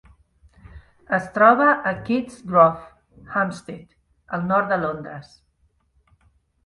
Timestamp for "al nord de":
4.39-4.81